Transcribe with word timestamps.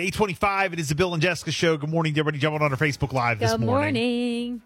825, 0.00 0.72
it 0.74 0.80
is 0.80 0.88
the 0.88 0.94
Bill 0.94 1.12
and 1.14 1.22
Jessica 1.22 1.50
show. 1.52 1.76
Good 1.76 1.90
morning 1.90 2.14
to 2.14 2.20
everybody 2.20 2.38
jumping 2.40 2.62
on 2.62 2.70
our 2.70 2.76
Facebook 2.78 3.12
Live 3.12 3.38
this 3.38 3.50
morning. 3.50 3.60
Good 3.60 3.66
morning. 3.66 3.94
morning. 3.94 4.62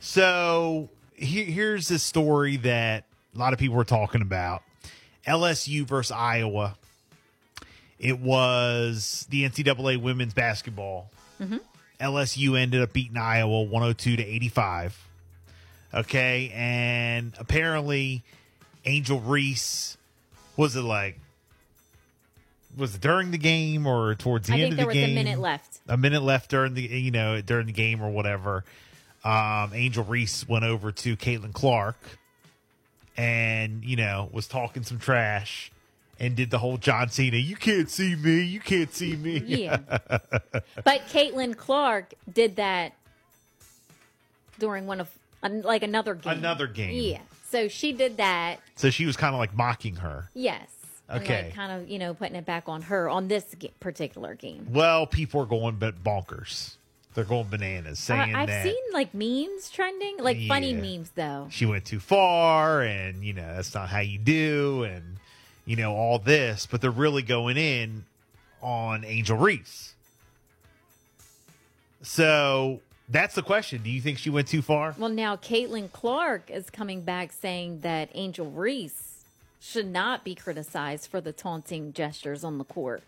So 0.00 0.88
he- 1.14 1.44
here's 1.44 1.88
this 1.88 2.02
story 2.02 2.56
that 2.58 3.04
a 3.34 3.38
lot 3.38 3.52
of 3.52 3.58
people 3.58 3.76
were 3.76 3.84
talking 3.84 4.22
about 4.22 4.62
LSU 5.26 5.86
versus 5.86 6.10
Iowa. 6.12 6.76
It 7.98 8.18
was 8.18 9.26
the 9.30 9.44
NCAA 9.44 9.98
women's 10.00 10.32
basketball. 10.34 11.10
Mm-hmm. 11.40 11.58
LSU 12.00 12.58
ended 12.58 12.80
up 12.80 12.92
beating 12.94 13.18
Iowa 13.18 13.62
102 13.62 14.16
to 14.16 14.24
85. 14.24 15.06
Okay. 15.92 16.50
And 16.54 17.34
apparently, 17.38 18.22
Angel 18.86 19.20
Reese, 19.20 19.98
was 20.56 20.76
it 20.76 20.82
like, 20.82 21.18
was 22.76 22.94
it 22.94 23.00
during 23.00 23.30
the 23.30 23.38
game 23.38 23.86
or 23.86 24.14
towards 24.14 24.46
the 24.48 24.54
I 24.54 24.56
end 24.58 24.62
think 24.62 24.72
of 24.72 24.76
there 24.78 24.84
the 24.84 24.88
was 24.88 24.94
game? 24.94 25.10
a 25.10 25.14
minute 25.24 25.38
left. 25.40 25.80
a 25.88 25.96
minute 25.96 26.22
left 26.22 26.50
during 26.50 26.74
the 26.74 26.82
you 26.82 27.10
know 27.10 27.40
during 27.40 27.66
the 27.66 27.72
game 27.72 28.02
or 28.02 28.10
whatever. 28.10 28.64
Um, 29.24 29.72
Angel 29.74 30.02
Reese 30.04 30.48
went 30.48 30.64
over 30.64 30.92
to 30.92 31.16
Caitlin 31.16 31.52
Clark 31.52 31.96
and 33.16 33.84
you 33.84 33.96
know 33.96 34.28
was 34.32 34.46
talking 34.46 34.82
some 34.82 34.98
trash 34.98 35.70
and 36.18 36.36
did 36.36 36.50
the 36.50 36.58
whole 36.58 36.76
John 36.76 37.08
Cena. 37.08 37.36
You 37.38 37.56
can't 37.56 37.90
see 37.90 38.14
me. 38.14 38.42
You 38.42 38.60
can't 38.60 38.92
see 38.92 39.16
me. 39.16 39.42
Yeah. 39.44 39.78
but 39.88 41.00
Caitlin 41.08 41.56
Clark 41.56 42.12
did 42.30 42.56
that 42.56 42.92
during 44.58 44.86
one 44.86 45.00
of 45.00 45.08
like 45.42 45.82
another 45.82 46.14
game. 46.14 46.38
Another 46.38 46.66
game. 46.66 46.92
Yeah. 46.94 47.20
So 47.48 47.68
she 47.68 47.92
did 47.92 48.18
that. 48.18 48.58
So 48.76 48.90
she 48.90 49.06
was 49.06 49.16
kind 49.16 49.34
of 49.34 49.38
like 49.38 49.56
mocking 49.56 49.96
her. 49.96 50.28
Yes. 50.34 50.68
Okay. 51.10 51.44
like, 51.44 51.54
kind 51.54 51.72
of, 51.72 51.88
you 51.88 51.98
know, 51.98 52.14
putting 52.14 52.36
it 52.36 52.46
back 52.46 52.68
on 52.68 52.82
her 52.82 53.08
on 53.08 53.28
this 53.28 53.54
particular 53.80 54.34
game. 54.34 54.66
Well, 54.70 55.06
people 55.06 55.40
are 55.42 55.46
going 55.46 55.76
but 55.76 56.02
bonkers. 56.02 56.76
They're 57.14 57.24
going 57.24 57.48
bananas, 57.48 57.98
saying 57.98 58.36
I've 58.36 58.46
that 58.46 58.62
seen 58.62 58.82
like 58.92 59.12
memes 59.12 59.68
trending, 59.68 60.18
like 60.18 60.38
funny 60.46 60.72
memes 60.72 61.10
though. 61.16 61.48
she 61.50 61.66
went 61.66 61.84
too 61.84 61.98
far, 61.98 62.82
and 62.82 63.24
you 63.24 63.32
know 63.32 63.54
that's 63.54 63.74
not 63.74 63.88
how 63.88 63.98
you 63.98 64.16
do, 64.16 64.84
and 64.84 65.16
you 65.66 65.74
know 65.74 65.92
all 65.92 66.20
this. 66.20 66.66
But 66.66 66.80
they're 66.80 66.90
really 66.92 67.22
going 67.22 67.56
in 67.56 68.04
on 68.62 69.04
Angel 69.04 69.36
Reese. 69.36 69.94
So 72.02 72.80
that's 73.08 73.34
the 73.34 73.42
question. 73.42 73.82
Do 73.82 73.90
you 73.90 74.00
think 74.00 74.18
she 74.18 74.30
went 74.30 74.46
too 74.46 74.62
far? 74.62 74.94
Well, 74.96 75.10
now 75.10 75.34
Caitlin 75.34 75.90
Clark 75.92 76.48
is 76.48 76.70
coming 76.70 77.00
back 77.00 77.32
saying 77.32 77.80
that 77.80 78.08
Angel 78.14 78.48
Reese 78.48 79.09
should 79.60 79.86
not 79.86 80.24
be 80.24 80.34
criticized 80.34 81.10
for 81.10 81.20
the 81.20 81.32
taunting 81.32 81.92
gestures 81.92 82.42
on 82.42 82.58
the 82.58 82.64
court. 82.64 83.02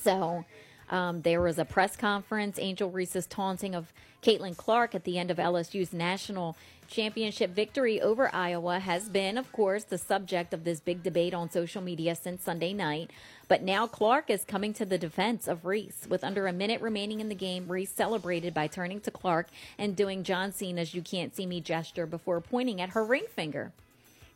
So 0.00 0.44
um, 0.88 1.22
there 1.22 1.42
was 1.42 1.58
a 1.58 1.64
press 1.64 1.96
conference. 1.96 2.58
Angel 2.58 2.90
Reese's 2.90 3.26
taunting 3.26 3.74
of 3.74 3.92
Caitlin 4.22 4.56
Clark 4.56 4.94
at 4.94 5.04
the 5.04 5.18
end 5.18 5.30
of 5.30 5.38
LSU's 5.38 5.92
national 5.92 6.56
championship 6.86 7.50
victory 7.50 8.00
over 8.00 8.32
Iowa 8.34 8.78
has 8.78 9.08
been, 9.08 9.38
of 9.38 9.50
course, 9.52 9.84
the 9.84 9.98
subject 9.98 10.54
of 10.54 10.64
this 10.64 10.80
big 10.80 11.02
debate 11.02 11.34
on 11.34 11.50
social 11.50 11.82
media 11.82 12.14
since 12.14 12.42
Sunday 12.42 12.72
night. 12.72 13.10
But 13.48 13.62
now 13.62 13.86
Clark 13.86 14.30
is 14.30 14.44
coming 14.44 14.72
to 14.74 14.84
the 14.84 14.98
defense 14.98 15.48
of 15.48 15.64
Reese. 15.64 16.06
With 16.08 16.24
under 16.24 16.46
a 16.46 16.52
minute 16.52 16.80
remaining 16.80 17.20
in 17.20 17.28
the 17.28 17.34
game, 17.34 17.66
Reese 17.68 17.90
celebrated 17.90 18.54
by 18.54 18.66
turning 18.66 19.00
to 19.00 19.10
Clark 19.10 19.48
and 19.78 19.96
doing 19.96 20.22
John 20.22 20.52
Cena's 20.52 20.94
You 20.94 21.02
Can't 21.02 21.34
See 21.34 21.46
Me 21.46 21.60
gesture 21.60 22.06
before 22.06 22.40
pointing 22.40 22.80
at 22.80 22.90
her 22.90 23.04
ring 23.04 23.24
finger. 23.34 23.72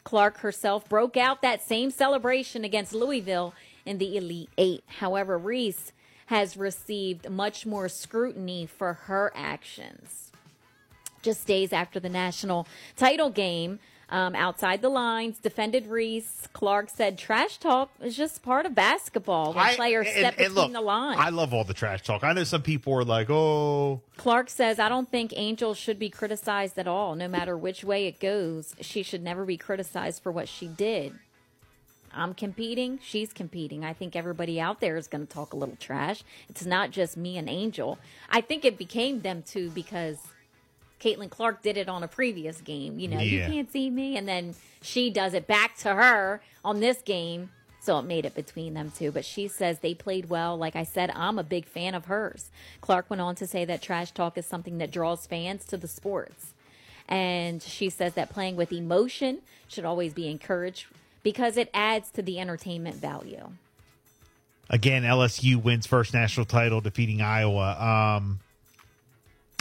Clark 0.08 0.38
herself 0.38 0.88
broke 0.88 1.18
out 1.18 1.42
that 1.42 1.60
same 1.60 1.90
celebration 1.90 2.64
against 2.64 2.94
Louisville 2.94 3.52
in 3.84 3.98
the 3.98 4.16
Elite 4.16 4.48
Eight. 4.56 4.82
However, 4.86 5.36
Reese 5.36 5.92
has 6.28 6.56
received 6.56 7.28
much 7.28 7.66
more 7.66 7.90
scrutiny 7.90 8.64
for 8.64 8.94
her 8.94 9.30
actions. 9.34 10.32
Just 11.20 11.46
days 11.46 11.74
after 11.74 12.00
the 12.00 12.08
national 12.08 12.66
title 12.96 13.28
game, 13.28 13.80
um, 14.10 14.34
outside 14.34 14.80
the 14.82 14.88
lines, 14.88 15.38
defended 15.38 15.86
Reese. 15.86 16.48
Clark 16.52 16.88
said, 16.90 17.18
"Trash 17.18 17.58
talk 17.58 17.90
is 18.02 18.16
just 18.16 18.42
part 18.42 18.64
of 18.66 18.74
basketball 18.74 19.52
when 19.52 19.64
I- 19.64 19.74
players 19.76 20.06
and- 20.06 20.16
step 20.16 20.34
and 20.38 20.54
between 20.54 20.54
look, 20.54 20.72
the 20.72 20.80
lines." 20.80 21.20
I 21.20 21.28
love 21.28 21.52
all 21.52 21.64
the 21.64 21.74
trash 21.74 22.02
talk. 22.02 22.24
I 22.24 22.32
know 22.32 22.44
some 22.44 22.62
people 22.62 22.94
are 22.94 23.04
like, 23.04 23.28
"Oh, 23.30 24.00
Clark 24.16 24.48
says, 24.50 24.78
I 24.78 24.88
don't 24.88 25.10
think 25.10 25.32
Angel 25.36 25.74
should 25.74 25.98
be 25.98 26.08
criticized 26.10 26.78
at 26.78 26.88
all, 26.88 27.14
no 27.14 27.28
matter 27.28 27.56
which 27.56 27.84
way 27.84 28.06
it 28.06 28.18
goes. 28.18 28.74
She 28.80 29.02
should 29.02 29.22
never 29.22 29.44
be 29.44 29.56
criticized 29.56 30.22
for 30.22 30.32
what 30.32 30.48
she 30.48 30.66
did. 30.66 31.18
I'm 32.12 32.32
competing, 32.34 32.98
she's 33.02 33.32
competing. 33.34 33.84
I 33.84 33.92
think 33.92 34.16
everybody 34.16 34.58
out 34.58 34.80
there 34.80 34.96
is 34.96 35.06
going 35.06 35.26
to 35.26 35.32
talk 35.32 35.52
a 35.52 35.56
little 35.56 35.76
trash. 35.76 36.24
It's 36.48 36.64
not 36.64 36.90
just 36.90 37.16
me 37.18 37.36
and 37.36 37.48
Angel. 37.48 37.98
I 38.30 38.40
think 38.40 38.64
it 38.64 38.78
became 38.78 39.20
them 39.20 39.42
two 39.46 39.70
because 39.70 40.16
Caitlin 41.00 41.30
Clark 41.30 41.62
did 41.62 41.76
it 41.76 41.88
on 41.88 42.02
a 42.02 42.08
previous 42.08 42.60
game. 42.60 42.98
You 42.98 43.08
know, 43.08 43.20
you 43.20 43.40
can't 43.40 43.70
see 43.70 43.90
me. 43.90 44.16
And 44.16 44.26
then 44.26 44.54
she 44.82 45.10
does 45.10 45.34
it 45.34 45.46
back 45.46 45.76
to 45.78 45.94
her 45.94 46.40
on 46.64 46.80
this 46.80 47.02
game. 47.02 47.50
So 47.80 47.98
it 47.98 48.02
made 48.02 48.26
it 48.26 48.34
between 48.34 48.74
them 48.74 48.92
two. 48.96 49.12
But 49.12 49.24
she 49.24 49.48
says 49.48 49.78
they 49.78 49.94
played 49.94 50.28
well. 50.28 50.56
Like 50.56 50.76
I 50.76 50.82
said, 50.82 51.10
I'm 51.14 51.38
a 51.38 51.44
big 51.44 51.64
fan 51.64 51.94
of 51.94 52.06
hers. 52.06 52.50
Clark 52.80 53.08
went 53.08 53.22
on 53.22 53.34
to 53.36 53.46
say 53.46 53.64
that 53.64 53.80
trash 53.80 54.10
talk 54.10 54.36
is 54.36 54.44
something 54.44 54.78
that 54.78 54.90
draws 54.90 55.26
fans 55.26 55.64
to 55.66 55.76
the 55.76 55.88
sports. 55.88 56.52
And 57.08 57.62
she 57.62 57.88
says 57.88 58.14
that 58.14 58.28
playing 58.30 58.56
with 58.56 58.72
emotion 58.72 59.38
should 59.68 59.84
always 59.84 60.12
be 60.12 60.28
encouraged 60.28 60.86
because 61.22 61.56
it 61.56 61.70
adds 61.72 62.10
to 62.10 62.22
the 62.22 62.38
entertainment 62.38 62.96
value. 62.96 63.50
Again, 64.70 65.02
LSU 65.02 65.56
wins 65.62 65.86
first 65.86 66.12
national 66.12 66.44
title, 66.44 66.82
defeating 66.82 67.22
Iowa. 67.22 68.18
Um, 68.18 68.40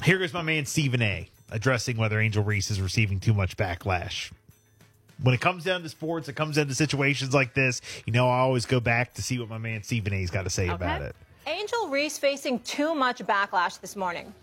here 0.07 0.18
goes 0.18 0.31
my 0.34 0.41
man 0.41 0.66
Stephen 0.66 1.01
A. 1.01 1.29
addressing 1.51 1.97
whether 1.97 2.18
Angel 2.18 2.41
Reese 2.41 2.72
is 2.72 2.79
receiving 2.79 3.19
too 3.19 3.34
much 3.34 3.57
backlash. 3.57 4.31
When 5.22 5.35
it 5.35 5.41
comes 5.41 5.66
down 5.66 5.84
to 5.84 5.90
sports, 5.90 6.29
it 6.29 6.34
comes 6.34 6.56
down 6.56 6.68
to 6.68 6.75
situations 6.75 7.34
like 7.34 7.53
this. 7.53 7.81
You 8.06 8.13
know, 8.13 8.29
I 8.29 8.38
always 8.38 8.66
go 8.66 8.79
back 8.79 9.16
to 9.16 9.22
see 9.22 9.38
what 9.38 9.50
my 9.50 9.57
man 9.57 9.84
Stephen 9.84 10.13
A's 10.13 10.31
got 10.31 10.44
to 10.44 10.50
say 10.50 10.69
about 10.69 11.01
it. 11.01 11.13
Angel 11.45 11.90
Reese 11.90 12.18
facing 12.18 12.59
too 12.62 12.95
much 12.95 13.19
backlash 13.19 13.81
this 13.81 13.97
morning. 13.97 14.34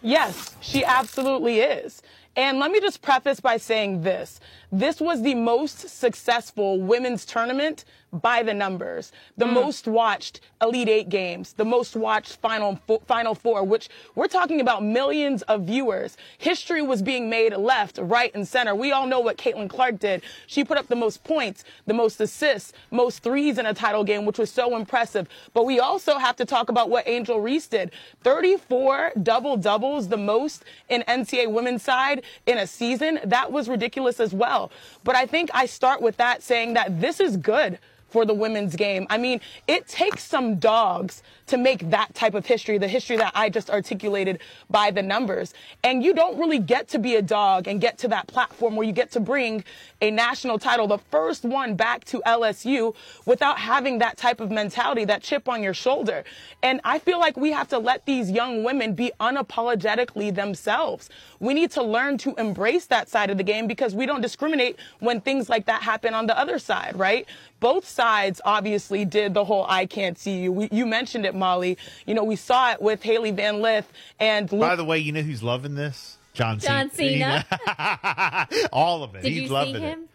Yes, 0.00 0.54
she 0.60 0.84
absolutely 0.84 1.58
is. 1.58 2.02
And 2.38 2.60
let 2.60 2.70
me 2.70 2.78
just 2.78 3.02
preface 3.02 3.40
by 3.40 3.56
saying 3.56 4.02
this. 4.02 4.38
This 4.70 5.00
was 5.00 5.22
the 5.22 5.34
most 5.34 5.88
successful 5.88 6.80
women's 6.80 7.24
tournament 7.24 7.84
by 8.12 8.42
the 8.42 8.54
numbers. 8.54 9.12
The 9.36 9.46
hmm. 9.46 9.54
most 9.54 9.86
watched 9.86 10.40
Elite 10.62 10.88
Eight 10.88 11.08
games, 11.08 11.54
the 11.54 11.64
most 11.64 11.96
watched 11.96 12.36
Final 12.36 12.76
Four, 12.86 13.00
Final 13.06 13.34
Four, 13.34 13.64
which 13.64 13.88
we're 14.14 14.28
talking 14.28 14.60
about 14.60 14.82
millions 14.82 15.42
of 15.42 15.62
viewers. 15.62 16.16
History 16.38 16.80
was 16.80 17.02
being 17.02 17.28
made 17.28 17.54
left, 17.54 17.98
right, 18.00 18.34
and 18.34 18.46
center. 18.46 18.74
We 18.74 18.92
all 18.92 19.06
know 19.06 19.20
what 19.20 19.36
Caitlin 19.36 19.68
Clark 19.68 19.98
did. 19.98 20.22
She 20.46 20.64
put 20.64 20.78
up 20.78 20.86
the 20.86 20.96
most 20.96 21.24
points, 21.24 21.64
the 21.86 21.94
most 21.94 22.20
assists, 22.20 22.72
most 22.90 23.22
threes 23.22 23.58
in 23.58 23.66
a 23.66 23.74
title 23.74 24.04
game, 24.04 24.24
which 24.24 24.38
was 24.38 24.50
so 24.50 24.76
impressive. 24.76 25.28
But 25.54 25.66
we 25.66 25.80
also 25.80 26.18
have 26.18 26.36
to 26.36 26.44
talk 26.44 26.68
about 26.68 26.88
what 26.88 27.06
Angel 27.06 27.40
Reese 27.40 27.66
did. 27.66 27.90
34 28.22 29.12
double 29.22 29.56
doubles, 29.56 30.08
the 30.08 30.16
most 30.16 30.64
in 30.88 31.02
NCAA 31.02 31.52
women's 31.52 31.82
side 31.82 32.22
in 32.46 32.58
a 32.58 32.66
season. 32.66 33.20
That 33.24 33.52
was 33.52 33.68
ridiculous 33.68 34.20
as 34.20 34.32
well. 34.32 34.70
But 35.04 35.16
I 35.16 35.26
think 35.26 35.50
I 35.54 35.66
start 35.66 36.00
with 36.02 36.16
that 36.18 36.42
saying 36.42 36.74
that 36.74 37.00
this 37.00 37.20
is 37.20 37.36
good 37.36 37.78
for 38.08 38.24
the 38.24 38.34
women's 38.34 38.74
game. 38.76 39.06
I 39.10 39.18
mean, 39.18 39.40
it 39.66 39.86
takes 39.86 40.24
some 40.24 40.56
dogs 40.56 41.22
to 41.46 41.56
make 41.56 41.90
that 41.90 42.14
type 42.14 42.34
of 42.34 42.46
history, 42.46 42.78
the 42.78 42.88
history 42.88 43.16
that 43.16 43.32
I 43.34 43.48
just 43.48 43.70
articulated 43.70 44.40
by 44.70 44.90
the 44.90 45.02
numbers. 45.02 45.54
And 45.82 46.02
you 46.02 46.14
don't 46.14 46.38
really 46.38 46.58
get 46.58 46.88
to 46.88 46.98
be 46.98 47.16
a 47.16 47.22
dog 47.22 47.66
and 47.66 47.80
get 47.80 47.98
to 47.98 48.08
that 48.08 48.26
platform 48.26 48.76
where 48.76 48.86
you 48.86 48.92
get 48.92 49.10
to 49.12 49.20
bring 49.20 49.64
a 50.00 50.10
national 50.10 50.58
title, 50.58 50.86
the 50.86 50.98
first 50.98 51.44
one 51.44 51.74
back 51.74 52.04
to 52.06 52.20
LSU 52.26 52.94
without 53.24 53.58
having 53.58 53.98
that 53.98 54.16
type 54.16 54.40
of 54.40 54.50
mentality, 54.50 55.04
that 55.06 55.22
chip 55.22 55.48
on 55.48 55.62
your 55.62 55.74
shoulder. 55.74 56.24
And 56.62 56.80
I 56.84 56.98
feel 56.98 57.18
like 57.18 57.36
we 57.36 57.50
have 57.52 57.68
to 57.68 57.78
let 57.78 58.04
these 58.04 58.30
young 58.30 58.62
women 58.62 58.94
be 58.94 59.10
unapologetically 59.18 60.34
themselves. 60.34 61.08
We 61.40 61.54
need 61.54 61.70
to 61.72 61.82
learn 61.82 62.18
to 62.18 62.34
embrace 62.34 62.86
that 62.86 63.08
side 63.08 63.30
of 63.30 63.38
the 63.38 63.44
game 63.44 63.66
because 63.66 63.94
we 63.94 64.06
don't 64.06 64.20
discriminate 64.20 64.76
when 65.00 65.20
things 65.20 65.48
like 65.48 65.66
that 65.66 65.82
happen 65.82 66.14
on 66.14 66.26
the 66.26 66.38
other 66.38 66.58
side, 66.58 66.98
right? 66.98 67.26
Both 67.60 67.88
sides 67.98 68.40
obviously 68.44 69.04
did 69.04 69.34
the 69.34 69.44
whole 69.44 69.66
I 69.68 69.84
can't 69.86 70.16
see 70.16 70.38
you. 70.38 70.52
We, 70.52 70.68
you 70.70 70.86
mentioned 70.86 71.26
it, 71.26 71.34
Molly. 71.34 71.76
You 72.06 72.14
know, 72.14 72.22
we 72.22 72.36
saw 72.36 72.70
it 72.72 72.80
with 72.80 73.02
Hailey 73.02 73.32
Van 73.32 73.60
Lith 73.60 73.92
and 74.20 74.48
By 74.48 74.76
the 74.76 74.84
way, 74.84 74.98
you 75.00 75.10
know 75.12 75.22
who's 75.22 75.42
loving 75.42 75.74
this? 75.74 76.16
John, 76.32 76.60
John 76.60 76.90
Cena. 76.92 77.44
All 78.72 79.02
of 79.02 79.14
it. 79.16 79.22
Did 79.22 79.32
He's 79.32 79.42
you 79.42 79.46
see 79.48 79.52
loving 79.52 79.82
him 79.82 80.00
it. 80.04 80.08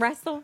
wrestle? 0.00 0.42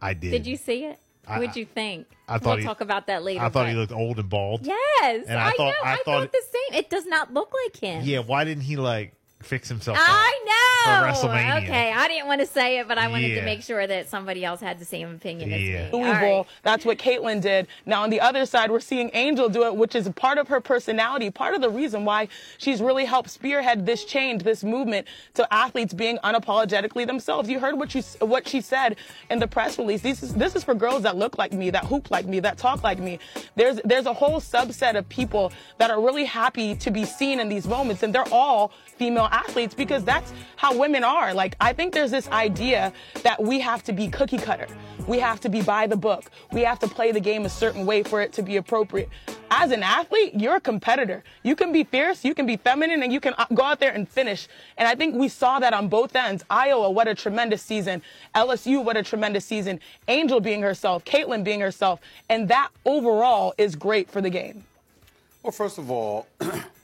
I 0.00 0.12
did. 0.14 0.30
Did 0.32 0.46
you 0.46 0.56
see 0.56 0.84
it? 0.84 0.98
I- 1.26 1.38
What'd 1.38 1.56
you 1.56 1.64
think? 1.64 2.06
I 2.28 2.38
thought 2.38 2.44
we'll 2.50 2.56
he- 2.58 2.64
talk 2.64 2.80
about 2.82 3.06
that 3.06 3.22
later. 3.22 3.42
I 3.42 3.48
thought 3.48 3.68
he 3.68 3.74
looked 3.74 3.92
old 3.92 4.18
and 4.18 4.28
bald. 4.28 4.66
Yes, 4.66 5.24
And 5.28 5.38
I 5.38 5.48
I, 5.48 5.52
thought- 5.52 5.58
know. 5.58 5.72
I 5.84 5.92
I, 5.92 5.96
thought 5.96 6.04
thought, 6.04 6.22
it- 6.24 6.32
the 6.32 6.42
same. 6.52 6.78
It 6.80 6.90
does 6.90 7.06
not 7.06 7.32
look 7.32 7.52
like 7.64 7.76
him. 7.76 8.02
Yeah, 8.04 8.18
why 8.20 8.44
didn't 8.44 8.64
he 8.64 8.76
like 8.76 9.14
fix 9.42 9.68
himself. 9.68 9.98
up 9.98 10.04
I 10.06 10.38
know. 10.44 10.52
For 10.84 11.26
WrestleMania. 11.28 11.62
Okay, 11.62 11.92
I 11.92 12.08
didn't 12.08 12.26
want 12.26 12.40
to 12.40 12.46
say 12.46 12.78
it, 12.78 12.88
but 12.88 12.98
I 12.98 13.08
wanted 13.08 13.28
Yeah. 13.30 13.40
to 13.40 13.44
make 13.44 13.62
sure 13.62 13.86
that 13.86 14.08
somebody 14.08 14.44
else 14.44 14.60
had 14.60 14.78
the 14.78 14.84
same 14.84 15.14
opinion 15.14 15.52
as 15.52 15.60
Yeah. 15.62 15.84
me. 15.86 15.90
Louisville. 15.92 16.36
right. 16.38 16.46
That's 16.62 16.84
what 16.84 16.98
Caitlin 16.98 17.40
did. 17.40 17.68
Now 17.86 18.02
on 18.02 18.10
the 18.10 18.20
other 18.20 18.46
side, 18.46 18.70
we're 18.70 18.80
seeing 18.80 19.10
Angel 19.14 19.48
do 19.48 19.64
it, 19.64 19.76
which 19.76 19.94
is 19.94 20.08
part 20.10 20.38
of 20.38 20.48
her 20.48 20.60
personality, 20.60 21.30
part 21.30 21.54
of 21.54 21.60
the 21.60 21.70
reason 21.70 22.04
why 22.04 22.28
she's 22.58 22.80
really 22.82 23.04
helped 23.04 23.30
spearhead 23.30 23.86
this 23.86 24.04
change, 24.04 24.42
this 24.42 24.64
movement 24.64 25.06
to 25.34 25.52
athletes 25.54 25.94
being 25.94 26.18
unapologetically 26.24 27.06
themselves. 27.06 27.48
You 27.48 27.60
heard 27.60 27.78
what 27.78 27.94
you 27.94 28.02
what 28.20 28.48
she 28.48 28.60
said 28.60 28.96
in 29.30 29.38
the 29.38 29.46
press 29.46 29.78
release. 29.78 30.02
This 30.02 30.22
is 30.22 30.34
this 30.34 30.56
is 30.56 30.64
for 30.64 30.74
girls 30.74 31.02
that 31.02 31.16
look 31.16 31.38
like 31.38 31.52
me, 31.52 31.70
that 31.70 31.84
hoop 31.84 32.10
like 32.10 32.26
me, 32.26 32.40
that 32.40 32.58
talk 32.58 32.82
like 32.82 32.98
me. 32.98 33.18
There's 33.56 33.80
there's 33.84 34.06
a 34.06 34.12
whole 34.12 34.40
subset 34.40 34.96
of 34.96 35.08
people 35.08 35.52
that 35.78 35.90
are 35.90 36.00
really 36.00 36.24
happy 36.24 36.74
to 36.76 36.90
be 36.90 37.04
seen 37.04 37.38
in 37.40 37.48
these 37.48 37.66
moments, 37.66 38.02
and 38.02 38.14
they're 38.14 38.28
all 38.32 38.72
female 38.96 39.28
athletes 39.32 39.74
because 39.74 40.04
that's 40.04 40.32
how 40.56 40.76
women 40.76 41.02
are. 41.02 41.34
Like, 41.34 41.56
I 41.60 41.72
think 41.72 41.92
there's 41.92 42.10
this 42.10 42.28
idea 42.28 42.92
that 43.22 43.42
we 43.42 43.58
have 43.60 43.82
to 43.84 43.92
be 43.92 44.08
cookie 44.08 44.38
cutter. 44.38 44.68
We 45.06 45.18
have 45.18 45.40
to 45.40 45.48
be 45.48 45.62
by 45.62 45.88
the 45.88 45.96
book. 45.96 46.30
We 46.52 46.60
have 46.62 46.78
to 46.80 46.88
play 46.88 47.10
the 47.10 47.20
game 47.20 47.44
a 47.44 47.48
certain 47.48 47.84
way 47.84 48.04
for 48.04 48.20
it 48.20 48.32
to 48.34 48.42
be 48.42 48.56
appropriate. 48.56 49.08
As 49.50 49.70
an 49.72 49.82
athlete, 49.82 50.34
you're 50.34 50.56
a 50.56 50.60
competitor. 50.60 51.24
You 51.42 51.56
can 51.56 51.72
be 51.72 51.84
fierce, 51.84 52.24
you 52.24 52.34
can 52.34 52.46
be 52.46 52.56
feminine, 52.56 53.02
and 53.02 53.12
you 53.12 53.20
can 53.20 53.34
uh, 53.36 53.46
go 53.52 53.64
out 53.64 53.80
there 53.80 53.92
and 53.92 54.08
finish. 54.08 54.48
And 54.78 54.86
I 54.86 54.94
think 54.94 55.16
we 55.16 55.28
saw 55.28 55.58
that 55.58 55.74
on 55.74 55.88
both 55.88 56.14
ends. 56.14 56.44
Iowa, 56.48 56.90
what 56.90 57.08
a 57.08 57.14
tremendous 57.14 57.62
season. 57.62 58.00
LSU, 58.34 58.84
what 58.84 58.96
a 58.96 59.02
tremendous 59.02 59.44
season. 59.44 59.80
Angel 60.08 60.40
being 60.40 60.62
herself, 60.62 61.04
Caitlin 61.04 61.42
being 61.42 61.60
herself. 61.60 62.00
And 62.28 62.48
that 62.48 62.70
overall 62.86 63.54
is 63.58 63.74
great 63.74 64.10
for 64.10 64.20
the 64.20 64.30
game. 64.30 64.64
Well, 65.42 65.52
first 65.52 65.78
of 65.78 65.90
all, 65.90 66.28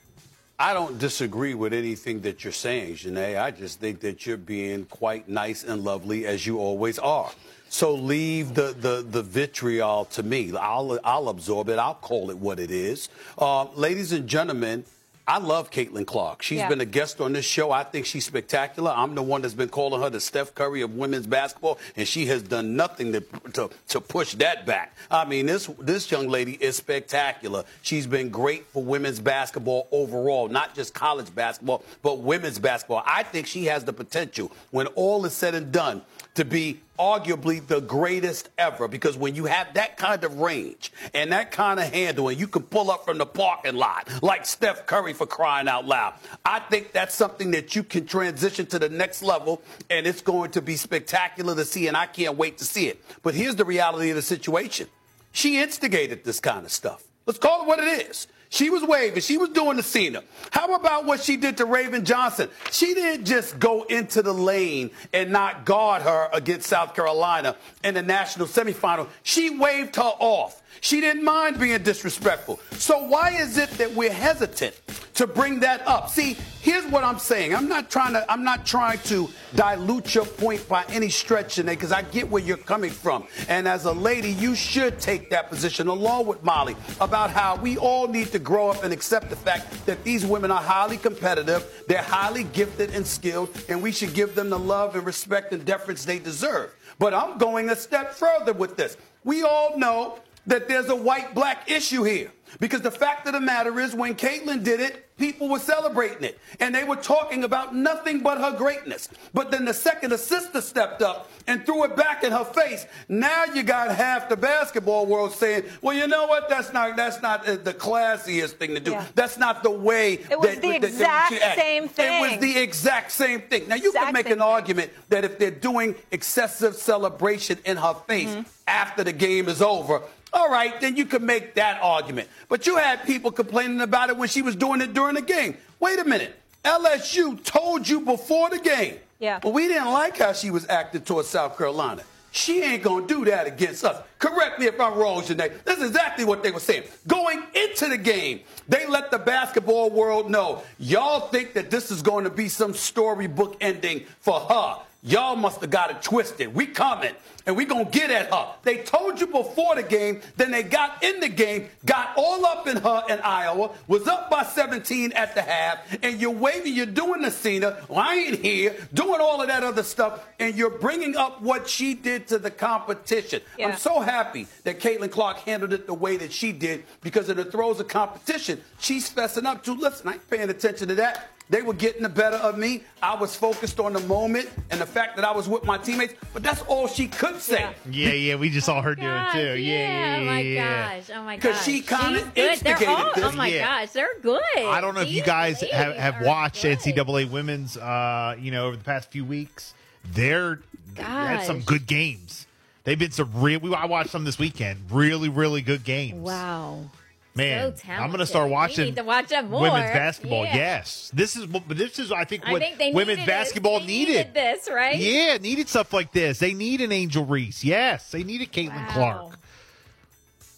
I 0.60 0.74
don't 0.74 0.98
disagree 0.98 1.54
with 1.54 1.72
anything 1.72 2.22
that 2.22 2.42
you're 2.42 2.52
saying, 2.52 2.96
Janae. 2.96 3.40
I 3.40 3.52
just 3.52 3.78
think 3.78 4.00
that 4.00 4.26
you're 4.26 4.36
being 4.36 4.86
quite 4.86 5.28
nice 5.28 5.62
and 5.62 5.84
lovely 5.84 6.26
as 6.26 6.48
you 6.48 6.58
always 6.58 6.98
are. 6.98 7.30
So 7.68 7.94
leave 7.94 8.54
the, 8.54 8.74
the, 8.76 9.06
the 9.08 9.22
vitriol 9.22 10.06
to 10.06 10.24
me. 10.24 10.52
I'll, 10.56 10.98
I'll 11.04 11.28
absorb 11.28 11.68
it. 11.68 11.78
I'll 11.78 11.94
call 11.94 12.30
it 12.30 12.38
what 12.38 12.58
it 12.58 12.72
is. 12.72 13.08
Uh, 13.38 13.70
ladies 13.74 14.10
and 14.10 14.26
gentlemen, 14.26 14.84
I 15.28 15.36
love 15.36 15.70
Caitlin 15.70 16.06
Clark. 16.06 16.40
She's 16.42 16.60
Yeah. 16.60 16.70
been 16.70 16.80
a 16.80 16.86
guest 16.86 17.20
on 17.20 17.34
this 17.34 17.44
show. 17.44 17.70
I 17.70 17.84
think 17.84 18.06
she's 18.06 18.24
spectacular. 18.24 18.90
I'm 18.96 19.14
the 19.14 19.22
one 19.22 19.42
that's 19.42 19.52
been 19.52 19.68
calling 19.68 20.00
her 20.00 20.08
the 20.08 20.20
Steph 20.20 20.54
Curry 20.54 20.80
of 20.80 20.94
women's 20.94 21.26
basketball, 21.26 21.78
and 21.96 22.08
she 22.08 22.24
has 22.26 22.42
done 22.42 22.76
nothing 22.76 23.12
to, 23.12 23.20
to, 23.52 23.68
to 23.88 24.00
push 24.00 24.32
that 24.36 24.64
back. 24.64 24.96
I 25.10 25.26
mean, 25.26 25.44
this, 25.44 25.66
this 25.78 26.10
young 26.10 26.28
lady 26.28 26.52
is 26.52 26.76
spectacular. 26.76 27.64
She's 27.82 28.06
been 28.06 28.30
great 28.30 28.64
for 28.72 28.82
women's 28.82 29.20
basketball 29.20 29.86
overall, 29.92 30.48
not 30.48 30.74
just 30.74 30.94
college 30.94 31.34
basketball, 31.34 31.84
but 32.02 32.20
women's 32.20 32.58
basketball. 32.58 33.02
I 33.04 33.22
think 33.22 33.46
she 33.46 33.66
has 33.66 33.84
the 33.84 33.92
potential, 33.92 34.50
when 34.70 34.86
all 34.88 35.26
is 35.26 35.34
said 35.34 35.54
and 35.54 35.70
done, 35.70 36.00
to 36.36 36.44
be 36.46 36.80
arguably 36.98 37.64
the 37.66 37.80
greatest 37.80 38.48
ever 38.58 38.88
because 38.88 39.16
when 39.16 39.34
you 39.34 39.46
have 39.46 39.74
that 39.74 39.96
kind 39.96 40.24
of 40.24 40.38
range 40.38 40.92
and 41.14 41.32
that 41.32 41.50
kind 41.50 41.78
of 41.78 41.92
handle 41.92 42.28
and 42.28 42.38
you 42.38 42.48
can 42.48 42.62
pull 42.62 42.90
up 42.90 43.04
from 43.04 43.18
the 43.18 43.26
parking 43.26 43.76
lot 43.76 44.08
like 44.22 44.44
Steph 44.44 44.86
Curry 44.86 45.12
for 45.12 45.26
crying 45.26 45.68
out 45.68 45.86
loud, 45.86 46.14
I 46.44 46.60
think 46.60 46.92
that's 46.92 47.14
something 47.14 47.52
that 47.52 47.76
you 47.76 47.82
can 47.82 48.06
transition 48.06 48.66
to 48.66 48.78
the 48.78 48.88
next 48.88 49.22
level 49.22 49.62
and 49.88 50.06
it's 50.06 50.22
going 50.22 50.50
to 50.52 50.62
be 50.62 50.76
spectacular 50.76 51.54
to 51.54 51.64
see 51.64 51.88
and 51.88 51.96
I 51.96 52.06
can't 52.06 52.36
wait 52.36 52.58
to 52.58 52.64
see 52.64 52.88
it. 52.88 53.02
But 53.22 53.34
here's 53.34 53.56
the 53.56 53.64
reality 53.64 54.10
of 54.10 54.16
the 54.16 54.22
situation. 54.22 54.88
She 55.32 55.60
instigated 55.60 56.24
this 56.24 56.40
kind 56.40 56.64
of 56.64 56.72
stuff. 56.72 57.04
Let's 57.26 57.38
call 57.38 57.62
it 57.62 57.66
what 57.66 57.78
it 57.78 58.08
is. 58.08 58.26
She 58.50 58.70
was 58.70 58.82
waving. 58.82 59.20
She 59.20 59.36
was 59.36 59.50
doing 59.50 59.76
the 59.76 59.82
Cena. 59.82 60.22
How 60.50 60.74
about 60.74 61.04
what 61.04 61.20
she 61.22 61.36
did 61.36 61.58
to 61.58 61.66
Raven 61.66 62.04
Johnson? 62.04 62.48
She 62.70 62.94
didn't 62.94 63.26
just 63.26 63.58
go 63.58 63.82
into 63.84 64.22
the 64.22 64.32
lane 64.32 64.90
and 65.12 65.30
not 65.30 65.66
guard 65.66 66.02
her 66.02 66.30
against 66.32 66.66
South 66.68 66.94
Carolina 66.94 67.56
in 67.84 67.94
the 67.94 68.02
national 68.02 68.46
semifinal. 68.46 69.08
She 69.22 69.50
waved 69.50 69.96
her 69.96 70.02
off. 70.18 70.62
She 70.80 71.00
didn't 71.00 71.24
mind 71.24 71.58
being 71.58 71.82
disrespectful. 71.82 72.60
So 72.72 73.04
why 73.04 73.30
is 73.30 73.58
it 73.58 73.70
that 73.72 73.92
we're 73.94 74.12
hesitant 74.12 74.80
to 75.14 75.26
bring 75.26 75.60
that 75.60 75.86
up? 75.86 76.08
See, 76.08 76.36
here's 76.60 76.86
what 76.86 77.04
I'm 77.04 77.18
saying. 77.18 77.54
I'm 77.54 77.68
not 77.68 77.90
trying 77.90 78.12
to 78.12 78.30
I'm 78.30 78.44
not 78.44 78.64
trying 78.64 78.98
to 79.04 79.28
dilute 79.54 80.14
your 80.14 80.24
point 80.24 80.68
by 80.68 80.84
any 80.90 81.08
stretch, 81.08 81.56
Janae, 81.56 81.70
because 81.70 81.92
I 81.92 82.02
get 82.02 82.28
where 82.28 82.42
you're 82.42 82.56
coming 82.56 82.90
from. 82.90 83.26
And 83.48 83.66
as 83.66 83.84
a 83.84 83.92
lady, 83.92 84.30
you 84.30 84.54
should 84.54 85.00
take 85.00 85.30
that 85.30 85.48
position 85.48 85.88
along 85.88 86.26
with 86.26 86.42
Molly 86.44 86.76
about 87.00 87.30
how 87.30 87.56
we 87.56 87.76
all 87.76 88.06
need 88.06 88.28
to 88.32 88.38
grow 88.38 88.70
up 88.70 88.84
and 88.84 88.92
accept 88.92 89.30
the 89.30 89.36
fact 89.36 89.86
that 89.86 90.04
these 90.04 90.24
women 90.24 90.50
are 90.50 90.62
highly 90.62 90.96
competitive, 90.96 91.84
they're 91.88 92.02
highly 92.02 92.44
gifted 92.44 92.94
and 92.94 93.06
skilled, 93.06 93.48
and 93.68 93.82
we 93.82 93.90
should 93.90 94.14
give 94.14 94.34
them 94.34 94.50
the 94.50 94.58
love 94.58 94.94
and 94.94 95.04
respect 95.04 95.52
and 95.52 95.64
deference 95.64 96.04
they 96.04 96.18
deserve. 96.18 96.74
But 96.98 97.14
I'm 97.14 97.38
going 97.38 97.70
a 97.70 97.76
step 97.76 98.12
further 98.12 98.52
with 98.52 98.76
this. 98.76 98.96
We 99.24 99.42
all 99.42 99.78
know 99.78 100.18
that 100.48 100.66
there's 100.68 100.88
a 100.88 100.96
white 100.96 101.34
black 101.34 101.70
issue 101.70 102.02
here. 102.02 102.32
Because 102.60 102.80
the 102.80 102.90
fact 102.90 103.26
of 103.26 103.34
the 103.34 103.40
matter 103.40 103.78
is, 103.78 103.94
when 103.94 104.14
Caitlin 104.14 104.64
did 104.64 104.80
it, 104.80 105.14
people 105.18 105.50
were 105.50 105.58
celebrating 105.58 106.24
it. 106.24 106.38
And 106.60 106.74
they 106.74 106.82
were 106.82 106.96
talking 106.96 107.44
about 107.44 107.74
nothing 107.74 108.20
but 108.20 108.38
her 108.38 108.56
greatness. 108.56 109.10
But 109.34 109.50
then 109.50 109.66
the 109.66 109.74
second 109.74 110.12
a 110.14 110.18
sister 110.18 110.62
stepped 110.62 111.02
up 111.02 111.30
and 111.46 111.66
threw 111.66 111.84
it 111.84 111.94
back 111.94 112.24
in 112.24 112.32
her 112.32 112.46
face, 112.46 112.86
now 113.06 113.44
you 113.52 113.62
got 113.62 113.94
half 113.94 114.30
the 114.30 114.36
basketball 114.36 115.04
world 115.04 115.32
saying, 115.32 115.64
well, 115.82 115.94
you 115.94 116.06
know 116.06 116.26
what? 116.26 116.48
That's 116.48 116.72
not 116.72 116.96
that's 116.96 117.20
not 117.20 117.46
uh, 117.46 117.56
the 117.56 117.74
classiest 117.74 118.52
thing 118.54 118.72
to 118.74 118.80
do. 118.80 118.92
Yeah. 118.92 119.04
That's 119.14 119.36
not 119.36 119.62
the 119.62 119.70
way. 119.70 120.14
It 120.14 120.40
was 120.40 120.54
that- 120.54 120.62
the 120.62 120.68
that- 120.78 120.80
that 120.80 120.88
exact 120.88 121.32
act. 121.42 121.60
same 121.60 121.84
It 121.98 122.30
was 122.32 122.40
the 122.40 122.58
exact 122.58 123.12
same 123.12 123.42
thing. 123.42 123.68
Now, 123.68 123.74
you 123.74 123.88
Exact 123.90 124.06
can 124.06 124.12
make 124.14 124.26
an 124.26 124.32
thing. 124.32 124.40
argument 124.40 124.90
that 125.10 125.22
if 125.24 125.38
they're 125.38 125.50
doing 125.50 125.96
excessive 126.10 126.76
celebration 126.76 127.58
in 127.66 127.76
her 127.76 127.94
face 128.06 128.28
Mm-hmm. 128.28 128.42
after 128.66 129.04
the 129.04 129.12
game 129.12 129.48
is 129.48 129.60
over, 129.60 130.00
all 130.32 130.50
right, 130.50 130.80
then 130.80 130.96
you 130.96 131.04
could 131.04 131.22
make 131.22 131.54
that 131.54 131.80
argument. 131.82 132.28
But 132.48 132.66
you 132.66 132.76
had 132.76 133.04
people 133.04 133.30
complaining 133.30 133.80
about 133.80 134.10
it 134.10 134.16
when 134.16 134.28
she 134.28 134.42
was 134.42 134.56
doing 134.56 134.80
it 134.80 134.94
during 134.94 135.14
the 135.14 135.22
game. 135.22 135.56
Wait 135.80 135.98
a 135.98 136.04
minute. 136.04 136.34
LSU 136.64 137.42
told 137.44 137.88
you 137.88 138.00
before 138.00 138.50
the 138.50 138.58
game. 138.58 138.96
Yeah. 139.18 139.40
But 139.42 139.52
we 139.52 139.68
didn't 139.68 139.92
like 139.92 140.18
how 140.18 140.32
she 140.32 140.50
was 140.50 140.68
acting 140.68 141.02
towards 141.02 141.28
South 141.28 141.56
Carolina. 141.56 142.02
She 142.30 142.62
ain't 142.62 142.82
gonna 142.82 143.06
do 143.06 143.24
that 143.24 143.46
against 143.46 143.84
us. 143.84 144.02
Correct 144.18 144.60
me 144.60 144.66
if 144.66 144.78
I'm 144.78 144.94
wrong, 144.98 145.22
Janae. 145.22 145.52
That's 145.64 145.82
exactly 145.82 146.24
what 146.24 146.42
they 146.42 146.50
were 146.50 146.60
saying. 146.60 146.84
Going 147.06 147.42
into 147.54 147.88
the 147.88 147.96
game, 147.96 148.40
they 148.68 148.86
let 148.86 149.10
the 149.10 149.18
basketball 149.18 149.90
world 149.90 150.30
know 150.30 150.62
y'all 150.78 151.28
think 151.28 151.54
that 151.54 151.70
this 151.70 151.90
is 151.90 152.02
going 152.02 152.24
to 152.24 152.30
be 152.30 152.48
some 152.48 152.74
storybook 152.74 153.56
ending 153.60 154.04
for 154.20 154.40
her. 154.40 154.76
Y'all 155.02 155.36
must 155.36 155.60
have 155.60 155.70
got 155.70 155.90
it 155.90 156.02
twisted. 156.02 156.52
We 156.52 156.66
coming 156.66 157.14
and 157.46 157.56
we 157.56 157.64
gonna 157.64 157.84
get 157.84 158.10
at 158.10 158.32
her. 158.32 158.48
They 158.62 158.78
told 158.78 159.20
you 159.20 159.28
before 159.28 159.76
the 159.76 159.82
game, 159.84 160.20
then 160.36 160.50
they 160.50 160.64
got 160.64 161.02
in 161.04 161.20
the 161.20 161.28
game, 161.28 161.68
got 161.86 162.12
all 162.16 162.44
up 162.44 162.66
in 162.66 162.76
her 162.76 163.04
in 163.08 163.20
Iowa, 163.20 163.70
was 163.86 164.08
up 164.08 164.28
by 164.28 164.42
17 164.42 165.12
at 165.12 165.34
the 165.36 165.42
half, 165.42 165.78
and 166.02 166.20
you're 166.20 166.30
waving, 166.30 166.74
you're 166.74 166.84
doing 166.84 167.22
the 167.22 167.30
Cena, 167.30 167.76
lying 167.88 168.42
here, 168.42 168.76
doing 168.92 169.20
all 169.20 169.40
of 169.40 169.46
that 169.46 169.62
other 169.62 169.84
stuff, 169.84 170.26
and 170.40 170.56
you're 170.56 170.68
bringing 170.68 171.16
up 171.16 171.40
what 171.40 171.68
she 171.68 171.94
did 171.94 172.26
to 172.28 172.38
the 172.38 172.50
competition. 172.50 173.40
Yeah. 173.56 173.68
I'm 173.68 173.76
so 173.78 174.00
happy 174.00 174.48
that 174.64 174.80
Caitlin 174.80 175.10
Clark 175.10 175.38
handled 175.38 175.72
it 175.72 175.86
the 175.86 175.94
way 175.94 176.16
that 176.16 176.32
she 176.32 176.52
did 176.52 176.84
because 177.00 177.28
in 177.28 177.36
the 177.36 177.44
throes 177.44 177.78
of 177.78 177.86
competition, 177.86 178.60
she's 178.80 179.08
fessing 179.08 179.46
up 179.46 179.62
to, 179.64 179.72
listen, 179.72 180.08
I 180.08 180.14
ain't 180.14 180.28
paying 180.28 180.50
attention 180.50 180.88
to 180.88 180.96
that. 180.96 181.30
They 181.50 181.62
were 181.62 181.72
getting 181.72 182.02
the 182.02 182.10
better 182.10 182.36
of 182.36 182.58
me. 182.58 182.82
I 183.02 183.14
was 183.14 183.34
focused 183.34 183.80
on 183.80 183.94
the 183.94 184.00
moment 184.00 184.50
and 184.70 184.78
the 184.80 184.84
fact 184.86 185.16
that 185.16 185.24
I 185.24 185.32
was 185.32 185.48
with 185.48 185.64
my 185.64 185.78
teammates, 185.78 186.12
but 186.34 186.42
that's 186.42 186.60
all 186.62 186.86
she 186.86 187.08
could 187.08 187.40
say. 187.40 187.60
Yeah. 187.90 188.08
Yeah, 188.08 188.12
yeah, 188.12 188.34
we 188.36 188.50
just 188.50 188.66
saw 188.66 188.82
her 188.82 188.94
do 188.94 189.00
it 189.00 189.04
Gosh, 189.04 189.32
too. 189.32 189.54
Yeah, 189.56 189.56
yeah, 189.56 190.16
Oh 190.20 190.24
my 190.26 190.40
yeah. 190.40 190.96
gosh. 190.98 191.10
Oh 191.16 191.22
my 191.22 191.36
gosh. 191.38 191.52
'Cause 191.54 191.64
she 191.64 191.80
kinda 191.80 192.18
She's 192.18 192.22
good. 192.24 192.34
They're 192.34 192.50
instigated 192.52 192.88
all, 192.88 193.12
this. 193.14 193.24
Oh 193.24 193.32
my 193.32 193.46
Yeah. 193.48 193.80
gosh, 193.80 193.90
they're 193.92 194.18
good. 194.20 194.42
I 194.58 194.80
don't 194.82 194.94
know 194.94 195.00
if 195.00 195.10
you 195.10 195.22
guys 195.22 195.62
have, 195.62 195.96
have 195.96 196.20
watched 196.20 196.62
good. 196.62 196.78
NCAA 196.78 197.24
women's, 197.30 197.76
uh, 197.78 198.36
you 198.38 198.50
know, 198.50 198.66
over 198.66 198.76
the 198.76 198.84
past 198.84 199.10
few 199.10 199.24
weeks. 199.24 199.72
They're 200.04 200.60
they 200.96 201.02
had 201.02 201.44
some 201.46 201.60
good 201.60 201.86
games. 201.86 202.46
They've 202.84 202.98
been 202.98 203.10
some 203.10 203.30
real. 203.34 203.74
I 203.74 203.86
watched 203.86 204.10
some 204.10 204.24
this 204.24 204.38
weekend. 204.38 204.80
Really, 204.90 205.28
really 205.28 205.62
good 205.62 205.84
games. 205.84 206.14
Wow. 206.20 206.90
Man! 207.38 207.76
so 207.76 207.90
I'm 207.90 208.08
going 208.08 208.18
to 208.18 208.26
start 208.26 208.50
watching. 208.50 208.94
to 208.94 209.02
watch. 209.02 209.30
Women's 209.30 209.90
basketball. 209.90 210.44
Yeah. 210.44 210.56
Yes, 210.56 211.10
this 211.14 211.36
is. 211.36 211.46
This 211.68 211.98
is. 211.98 212.12
I 212.12 212.24
think 212.24 212.46
I 212.46 212.52
what 212.52 212.62
think 212.62 212.94
women's 212.94 213.18
needed 213.20 213.26
basketball. 213.26 213.80
They 213.80 213.86
needed. 213.86 214.34
this, 214.34 214.68
right? 214.70 214.96
Yeah, 214.98 215.38
needed 215.38 215.68
stuff 215.68 215.92
like 215.92 216.12
this. 216.12 216.38
They 216.38 216.52
need 216.52 216.80
an 216.80 216.92
Angel 216.92 217.24
Reese. 217.24 217.64
Yes, 217.64 218.10
they 218.10 218.22
needed 218.22 218.52
Caitlin 218.52 218.76
Wow. 218.88 218.92
Clark. 218.92 219.38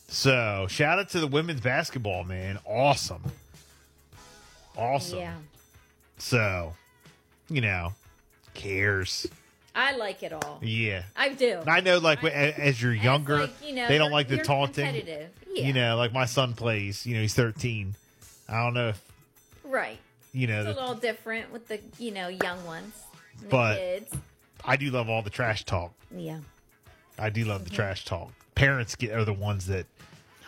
So 0.08 0.66
shout 0.68 0.98
out 0.98 1.08
to 1.10 1.20
the 1.20 1.28
women's 1.28 1.60
basketball, 1.60 2.24
man. 2.24 2.58
Awesome. 2.66 3.22
Awesome. 4.76 5.18
Yeah. 5.18 5.34
So, 6.18 6.74
you 7.48 7.60
know, 7.60 7.92
cares. 8.54 9.26
I 9.74 9.96
like 9.96 10.22
it 10.22 10.32
all. 10.32 10.58
Yeah. 10.62 11.02
I 11.16 11.30
do. 11.30 11.58
And 11.60 11.68
I 11.70 11.80
know, 11.80 11.98
like, 11.98 12.22
a- 12.24 12.60
as 12.60 12.80
you're 12.82 12.94
younger, 12.94 13.40
like, 13.40 13.66
you 13.68 13.74
know, 13.74 13.88
they 13.88 13.98
don't 13.98 14.10
like 14.10 14.28
the 14.28 14.38
taunting. 14.38 15.06
Yeah. 15.06 15.26
You 15.54 15.72
know, 15.72 15.96
like 15.96 16.12
my 16.12 16.26
son 16.26 16.54
plays, 16.54 17.04
you 17.06 17.14
know, 17.14 17.20
he's 17.22 17.34
13. 17.34 17.94
I 18.48 18.62
don't 18.64 18.74
know 18.74 18.88
if 18.88 19.02
Right. 19.64 19.98
you 20.32 20.46
know, 20.46 20.60
It's 20.62 20.76
a 20.78 20.80
little 20.80 20.94
different 20.96 21.52
with 21.52 21.68
the 21.68 21.80
you 21.98 22.10
know 22.12 22.28
young 22.28 22.64
ones, 22.64 22.94
But- 23.48 23.76
kids. 23.76 24.14
I 24.64 24.76
do 24.76 24.90
love 24.90 25.08
all 25.08 25.22
the 25.22 25.30
trash 25.30 25.64
talk. 25.64 25.92
Yeah. 26.14 26.38
I 27.18 27.30
do 27.30 27.44
love 27.44 27.64
the 27.64 27.70
mm-hmm. 27.70 27.76
trash 27.76 28.04
talk. 28.04 28.30
Parents 28.54 28.94
get 28.96 29.12
are 29.12 29.24
the 29.24 29.32
ones 29.32 29.66
that 29.66 29.86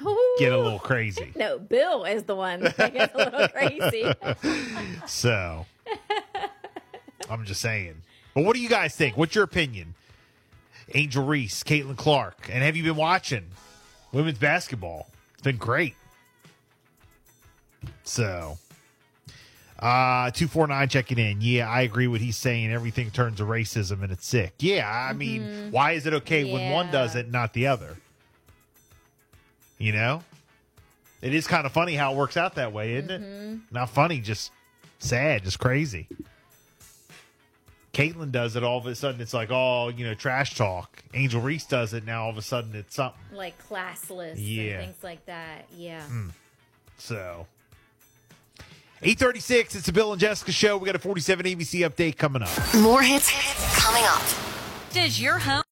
Ooh. 0.04 0.36
get 0.38 0.52
a 0.52 0.58
little 0.58 0.78
crazy. 0.78 1.32
No, 1.36 1.58
Bill 1.58 2.04
is 2.04 2.24
the 2.24 2.34
one 2.36 2.60
that 2.60 2.92
gets 2.92 3.14
a 3.14 3.18
little 3.18 3.48
crazy. 3.48 4.12
So 5.06 5.64
I'm 7.30 7.44
just 7.44 7.60
saying. 7.60 8.02
But 8.34 8.44
what 8.44 8.54
do 8.54 8.60
you 8.62 8.68
guys 8.68 8.94
think? 8.96 9.16
What's 9.16 9.34
your 9.34 9.44
opinion? 9.44 9.94
Angel 10.94 11.24
Reese, 11.24 11.62
Caitlin 11.62 11.96
Clark, 11.96 12.48
and 12.50 12.62
have 12.62 12.76
you 12.76 12.82
been 12.82 12.96
watching 12.96 13.44
women's 14.12 14.38
basketball? 14.38 15.08
It's 15.34 15.42
been 15.42 15.56
great. 15.56 15.94
So, 18.04 18.58
uh, 19.78 20.30
two 20.32 20.48
four 20.48 20.66
nine 20.66 20.88
checking 20.88 21.18
in. 21.18 21.40
Yeah, 21.40 21.68
I 21.68 21.82
agree 21.82 22.06
with 22.08 22.20
he's 22.20 22.36
saying. 22.36 22.72
Everything 22.72 23.10
turns 23.10 23.38
to 23.38 23.44
racism 23.44 24.02
and 24.02 24.12
it's 24.12 24.26
sick. 24.26 24.54
Yeah, 24.58 24.88
I 24.90 25.12
mean, 25.12 25.70
why 25.70 25.92
is 25.92 26.06
it 26.06 26.14
okay 26.14 26.44
when 26.50 26.70
one 26.72 26.90
does 26.90 27.16
it, 27.16 27.24
and 27.24 27.32
not 27.32 27.52
the 27.52 27.66
other? 27.68 27.96
You 29.78 29.92
know, 29.92 30.22
it 31.22 31.34
is 31.34 31.46
kind 31.46 31.66
of 31.66 31.72
funny 31.72 31.94
how 31.94 32.12
it 32.12 32.16
works 32.16 32.36
out 32.36 32.54
that 32.56 32.72
way, 32.72 32.94
isn't 32.94 33.10
it? 33.10 33.58
Not 33.72 33.90
funny, 33.90 34.20
just 34.20 34.52
sad, 34.98 35.44
just 35.44 35.58
crazy. 35.58 36.06
Caitlin 37.92 38.32
does 38.32 38.56
it 38.56 38.64
all 38.64 38.78
of 38.78 38.86
a 38.86 38.94
sudden. 38.94 39.20
It's 39.20 39.34
like, 39.34 39.50
oh, 39.50 39.88
you 39.88 40.06
know, 40.06 40.14
trash 40.14 40.54
talk. 40.56 41.02
Angel 41.12 41.40
Reese 41.42 41.66
does 41.66 41.92
it 41.92 42.06
now. 42.06 42.24
All 42.24 42.30
of 42.30 42.38
a 42.38 42.42
sudden, 42.42 42.74
it's 42.74 42.94
something. 42.94 43.20
like 43.34 43.54
classless 43.68 44.34
Yeah. 44.38 44.62
and 44.80 44.84
things 44.86 45.04
like 45.04 45.26
that. 45.26 45.66
Yeah. 45.76 46.02
Hmm. 46.02 46.28
So, 46.96 47.46
eight 49.02 49.18
thirty 49.18 49.40
six. 49.40 49.74
It's 49.74 49.84
the 49.86 49.92
Bill 49.92 50.12
and 50.12 50.20
Jessica 50.20 50.52
show. 50.52 50.78
We 50.78 50.86
got 50.86 50.96
a 50.96 50.98
forty 51.00 51.20
seven 51.20 51.44
ABC 51.44 51.86
update 51.88 52.16
coming 52.16 52.42
up. 52.42 52.74
More 52.76 53.02
hits 53.02 53.30
coming 53.78 54.04
up. 54.06 54.22
Does 54.94 55.20
your 55.20 55.38
home 55.38 55.60